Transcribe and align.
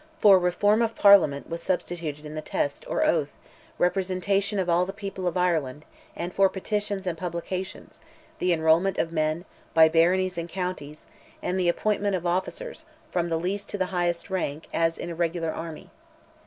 For 0.17 0.39
"reform 0.39 0.81
of 0.81 0.95
Parliament" 0.95 1.47
was 1.47 1.61
substituted 1.61 2.25
in 2.25 2.33
the 2.33 2.41
test, 2.41 2.87
or 2.89 3.05
oath, 3.05 3.33
representation 3.77 4.57
"of 4.57 4.67
all 4.67 4.83
the 4.83 4.93
people 4.93 5.27
of 5.27 5.37
Ireland," 5.37 5.85
and 6.15 6.33
for 6.33 6.49
petitions 6.49 7.05
and 7.05 7.15
publications, 7.15 7.99
the 8.39 8.51
enrolment 8.51 8.97
of 8.97 9.11
men, 9.11 9.45
by 9.75 9.89
baronies 9.89 10.39
and 10.39 10.49
counties, 10.49 11.05
and 11.43 11.59
the 11.59 11.69
appointment 11.69 12.15
of 12.15 12.25
officers, 12.25 12.83
from 13.11 13.29
the 13.29 13.37
least 13.39 13.69
to 13.69 13.77
the 13.77 13.85
highest 13.93 14.25
in 14.31 14.33
rank, 14.33 14.67
as 14.73 14.97
in 14.97 15.11
a 15.11 15.13
regular 15.13 15.51
army. 15.51 15.91